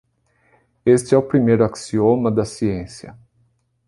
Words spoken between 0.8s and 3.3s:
Este é o primeiro axioma da ciência.